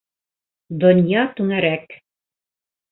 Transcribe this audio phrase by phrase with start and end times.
[0.83, 1.97] Донъя түңәрәк.